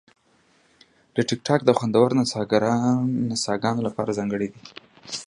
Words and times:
ټیکټاک 1.27 1.61
د 1.65 1.69
خوندورو 1.77 2.17
نڅاګانو 3.29 3.81
لپاره 3.87 4.15
ځانګړی 4.17 4.47
دی. 4.51 4.59